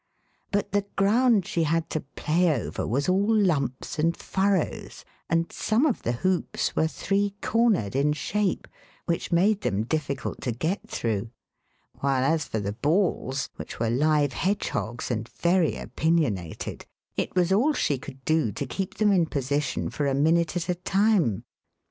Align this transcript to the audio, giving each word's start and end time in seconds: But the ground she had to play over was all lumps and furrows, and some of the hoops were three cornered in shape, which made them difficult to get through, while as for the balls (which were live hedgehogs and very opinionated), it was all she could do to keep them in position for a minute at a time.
But 0.49 0.71
the 0.71 0.87
ground 0.95 1.45
she 1.45 1.61
had 1.61 1.87
to 1.91 1.99
play 2.01 2.49
over 2.59 2.87
was 2.87 3.07
all 3.07 3.35
lumps 3.35 3.99
and 3.99 4.17
furrows, 4.17 5.05
and 5.29 5.51
some 5.51 5.85
of 5.85 6.01
the 6.01 6.13
hoops 6.25 6.75
were 6.75 6.87
three 6.87 7.35
cornered 7.39 7.95
in 7.95 8.13
shape, 8.13 8.67
which 9.05 9.31
made 9.31 9.61
them 9.61 9.83
difficult 9.83 10.41
to 10.41 10.51
get 10.51 10.89
through, 10.89 11.29
while 11.99 12.23
as 12.23 12.45
for 12.45 12.59
the 12.59 12.73
balls 12.73 13.51
(which 13.57 13.79
were 13.79 13.91
live 13.91 14.33
hedgehogs 14.33 15.11
and 15.11 15.29
very 15.29 15.77
opinionated), 15.77 16.87
it 17.15 17.35
was 17.35 17.51
all 17.53 17.71
she 17.73 17.99
could 17.99 18.25
do 18.25 18.51
to 18.53 18.65
keep 18.65 18.95
them 18.95 19.11
in 19.11 19.27
position 19.27 19.91
for 19.91 20.07
a 20.07 20.15
minute 20.15 20.55
at 20.57 20.67
a 20.67 20.73
time. 20.73 21.43